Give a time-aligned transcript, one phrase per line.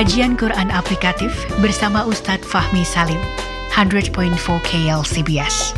[0.00, 1.28] Kajian Quran Aplikatif
[1.60, 3.20] bersama Ustadz Fahmi Salim,
[3.68, 4.32] 100.4
[4.64, 5.76] KLCBS.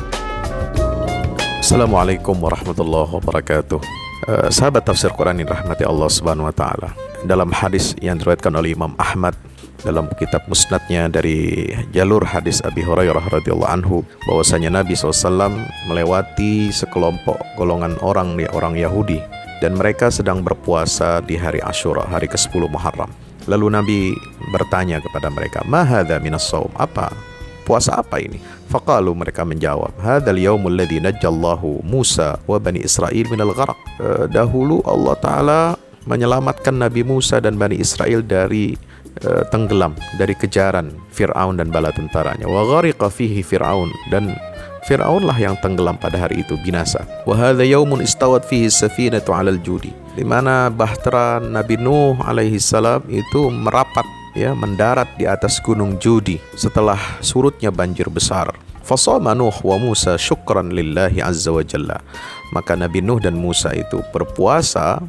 [1.59, 3.83] Assalamualaikum warahmatullahi wabarakatuh.
[3.83, 6.95] Uh, sahabat tafsir Quran yang rahmati Allah Subhanahu wa taala.
[7.27, 9.35] Dalam hadis yang diriwayatkan oleh Imam Ahmad
[9.83, 15.51] dalam kitab musnadnya dari jalur hadis Abi Hurairah radhiyallahu anhu bahwasanya Nabi SAW
[15.91, 19.19] melewati sekelompok golongan orang orang Yahudi
[19.59, 23.11] dan mereka sedang berpuasa di hari Ashura hari ke-10 Muharram.
[23.51, 24.01] Lalu Nabi
[24.55, 27.11] bertanya kepada mereka, "Mahadha minas saum?" Apa?
[27.63, 28.43] Puasa apa ini?
[28.71, 34.83] Faqalu mereka menjawab, "Hadzal yaumul ladzi najjallahu Musa wa Bani Israil minal gharq." Uh, dahulu
[34.83, 35.61] Allah taala
[36.09, 38.75] menyelamatkan Nabi Musa dan Bani Israel dari
[39.23, 42.51] uh, tenggelam dari kejaran Firaun dan bala tentaranya.
[42.51, 44.35] Wa ghariqa fihi Firaun dan
[44.83, 47.07] Firaun lah yang tenggelam pada hari itu binasa.
[47.23, 49.95] Wa hadza yaumun istawat fihi safinatu 'alal judi.
[50.13, 54.05] Di mana bahtera Nabi Nuh alaihi salam itu merapat
[54.37, 58.53] ya mendarat di atas gunung Judi setelah surutnya banjir besar.
[58.83, 62.03] Fasama Nuh wa Musa syukran lillahi azza wa jalla.
[62.53, 65.01] Maka Nabi Nuh dan Musa itu berpuasa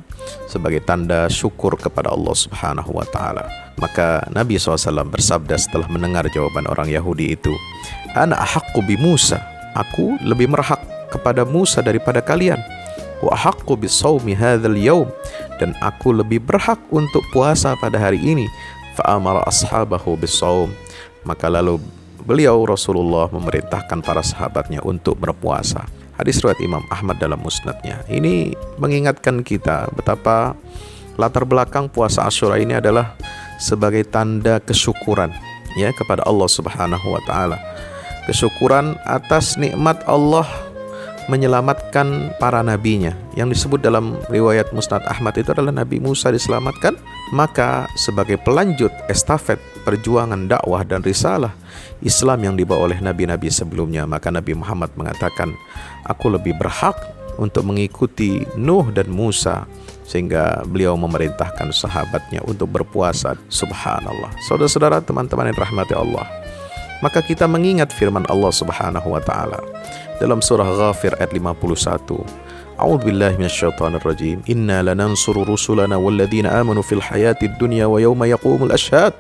[0.48, 3.44] sebagai tanda syukur kepada Allah Subhanahu wa taala.
[3.82, 7.52] Maka Nabi SAW bersabda setelah mendengar jawaban orang Yahudi itu,
[8.16, 9.53] Ana ahaqqu bi Musa.
[9.74, 12.62] Aku lebih merhak kepada Musa daripada kalian.
[13.22, 15.10] Wa ahaqqu bi sawmi hadzal yaum.
[15.58, 18.46] Dan aku lebih berhak untuk puasa pada hari ini.
[21.24, 21.82] Maka lalu
[22.24, 25.84] beliau Rasulullah memerintahkan para sahabatnya untuk berpuasa.
[26.14, 28.06] Hadis riwayat Imam Ahmad dalam musnadnya.
[28.06, 30.54] Ini mengingatkan kita betapa
[31.18, 33.18] latar belakang puasa Asyura ini adalah
[33.58, 35.34] sebagai tanda kesyukuran
[35.74, 37.58] ya kepada Allah Subhanahu wa taala.
[38.24, 40.48] Kesyukuran atas nikmat Allah
[41.28, 43.16] menyelamatkan para nabinya.
[43.36, 47.00] Yang disebut dalam riwayat Musnad Ahmad itu adalah Nabi Musa diselamatkan,
[47.32, 51.52] maka sebagai pelanjut estafet perjuangan dakwah dan risalah
[52.04, 55.52] Islam yang dibawa oleh nabi-nabi sebelumnya, maka Nabi Muhammad mengatakan,
[56.08, 56.96] "Aku lebih berhak
[57.40, 59.68] untuk mengikuti Nuh dan Musa."
[60.04, 63.40] Sehingga beliau memerintahkan sahabatnya untuk berpuasa.
[63.48, 64.36] Subhanallah.
[64.52, 66.43] Saudara-saudara, teman-teman yang rahmati Allah.
[67.04, 69.60] Maka kita mengingat firman Allah Subhanahu wa taala
[70.24, 72.24] dalam surah Ghafir ayat 51.
[72.80, 74.40] A'udzu billahi minasyaitonir rajim.
[74.48, 79.12] Inna lanansuru rusulana walladzina amanu fil hayatid dunya wa yauma yaqumul ashhad.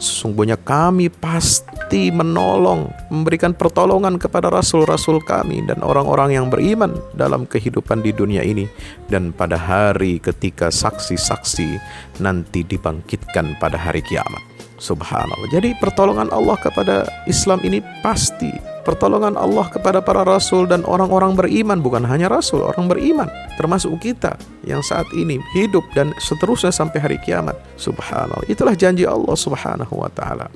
[0.00, 8.02] Sesungguhnya kami pasti menolong, memberikan pertolongan kepada rasul-rasul kami dan orang-orang yang beriman dalam kehidupan
[8.02, 8.66] di dunia ini
[9.06, 11.78] dan pada hari ketika saksi-saksi
[12.18, 14.57] nanti dibangkitkan pada hari kiamat.
[14.78, 15.50] Subhanallah.
[15.50, 18.50] Jadi pertolongan Allah kepada Islam ini pasti
[18.86, 23.28] pertolongan Allah kepada para rasul dan orang-orang beriman bukan hanya rasul, orang beriman
[23.60, 27.58] termasuk kita yang saat ini hidup dan seterusnya sampai hari kiamat.
[27.76, 28.48] Subhanallah.
[28.48, 30.48] Itulah janji Allah Subhanahu wa taala.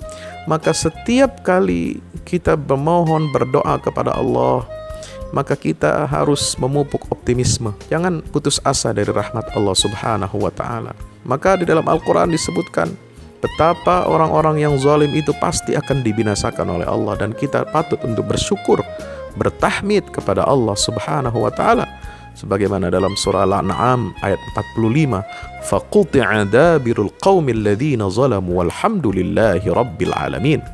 [0.49, 4.65] Maka setiap kali kita memohon berdoa kepada Allah
[5.33, 7.73] maka kita harus memupuk optimisme.
[7.89, 10.93] Jangan putus asa dari rahmat Allah Subhanahu wa taala.
[11.25, 12.93] Maka di dalam Al-Qur'an disebutkan
[13.43, 18.79] betapa orang-orang yang zalim itu pasti akan dibinasakan oleh Allah dan kita patut untuk bersyukur
[19.35, 21.85] bertahmid kepada Allah Subhanahu wa taala.
[22.33, 30.65] Sebagaimana dalam surah Al-An'am ayat 45 faquti'a dabirul qaumil ladzina zalamu walhamdulillahi rabbil alamin.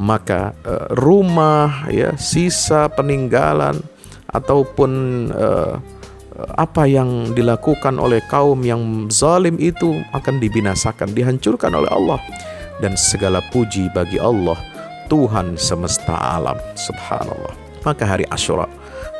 [0.00, 3.76] Maka uh, rumah ya sisa peninggalan
[4.32, 4.90] ataupun
[5.36, 5.76] uh,
[6.56, 12.20] apa yang dilakukan oleh kaum yang zalim itu akan dibinasakan, dihancurkan oleh Allah.
[12.80, 14.58] Dan segala puji bagi Allah,
[15.06, 16.56] Tuhan semesta alam.
[16.74, 17.54] Subhanallah.
[17.84, 18.66] Maka hari Ashura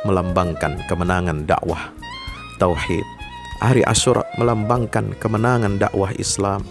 [0.03, 1.93] melambangkan kemenangan dakwah
[2.59, 3.05] tauhid.
[3.63, 6.65] Hari Ashura melambangkan kemenangan dakwah Islam.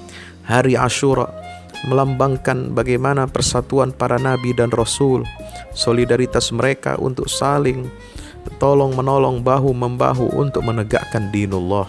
[0.44, 1.30] Hari Ashura
[1.88, 5.24] melambangkan bagaimana persatuan para nabi dan rasul,
[5.72, 7.88] solidaritas mereka untuk saling
[8.58, 11.86] tolong menolong bahu membahu untuk menegakkan dinullah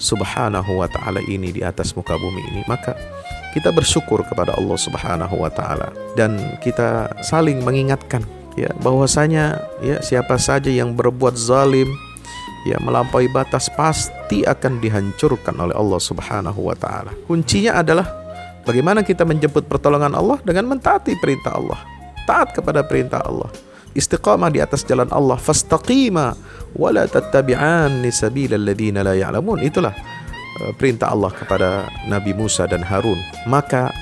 [0.00, 2.60] subhanahu wa ta'ala ini di atas muka bumi ini.
[2.66, 2.96] Maka
[3.52, 5.92] kita bersyukur kepada Allah subhanahu wa ta'ala.
[6.16, 8.24] Dan kita saling mengingatkan
[8.56, 11.88] ya bahwasanya ya siapa saja yang berbuat zalim
[12.68, 17.12] ya melampaui batas pasti akan dihancurkan oleh Allah subhanahu wa ta'ala.
[17.28, 18.08] Kuncinya adalah
[18.64, 21.80] bagaimana kita menjemput pertolongan Allah dengan mentaati perintah Allah.
[22.22, 23.50] Taat kepada perintah Allah
[23.96, 25.36] istiqamah di atas jalan Allah.
[25.40, 26.36] Fastaqima
[26.76, 29.60] wala tattabi'an sabila alladziina la ya'lamun.
[29.64, 33.18] Itulah uh, perintah Allah kepada Nabi Musa dan Harun.
[33.48, 33.92] Maka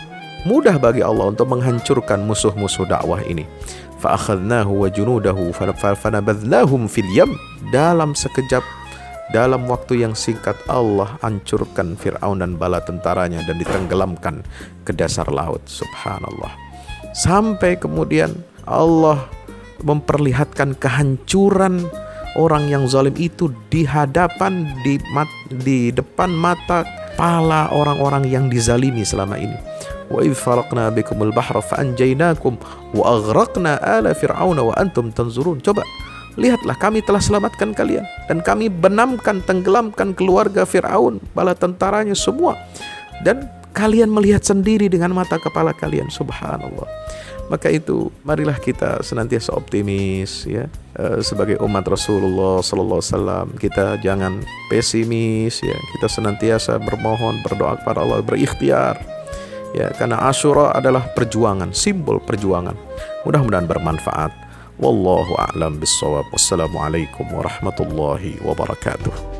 [0.49, 3.45] mudah bagi Allah untuk menghancurkan musuh-musuh dakwah ini.
[4.01, 7.31] Fa akhadnahu wa junudahu fanabadnahum fil yam.
[7.71, 8.65] Dalam sekejap
[9.31, 14.43] dalam waktu yang singkat Allah hancurkan Fir'aun dan bala tentaranya dan ditenggelamkan
[14.83, 15.63] ke dasar laut.
[15.71, 16.51] Subhanallah.
[17.15, 18.35] Sampai kemudian
[18.67, 19.23] Allah
[19.83, 21.89] memperlihatkan kehancuran
[22.39, 26.87] orang yang zalim itu di hadapan di mat, di depan mata
[27.19, 29.57] pala orang-orang yang dizalimi selama ini.
[30.11, 30.35] Wa idh
[30.95, 32.59] bikumul bahra fa anjaynakum
[32.95, 35.63] wa aghraqna ala fir'auna wa antum tanzurun.
[35.63, 35.87] Coba
[36.35, 42.59] lihatlah kami telah selamatkan kalian dan kami benamkan tenggelamkan keluarga Firaun, bala tentaranya semua.
[43.21, 46.11] Dan kalian melihat sendiri dengan mata kepala kalian.
[46.11, 46.89] Subhanallah.
[47.51, 50.71] Maka itu marilah kita senantiasa optimis ya.
[50.95, 54.39] E, sebagai umat Rasulullah sallallahu alaihi wasallam kita jangan
[54.71, 55.75] pesimis ya.
[55.99, 59.03] Kita senantiasa bermohon berdoa kepada Allah berikhtiar
[59.75, 59.91] ya.
[59.99, 62.79] Karena Asyura adalah perjuangan simbol perjuangan.
[63.27, 64.31] Mudah-mudahan bermanfaat.
[64.79, 66.31] Wallahu a'lam bissawab.
[66.31, 69.40] Wassalamualaikum warahmatullahi wabarakatuh